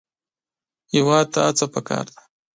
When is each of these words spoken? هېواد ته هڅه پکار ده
هېواد 0.93 1.25
ته 1.33 1.39
هڅه 1.47 1.65
پکار 1.73 2.05
ده 2.15 2.21